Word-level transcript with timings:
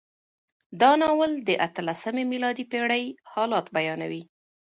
دا 0.81 0.91
ناول 1.01 1.31
د 1.47 1.49
اتلسمې 1.67 2.23
میلادي 2.31 2.65
پېړۍ 2.71 3.05
حالات 3.31 3.65
بیانوي. 3.75 4.23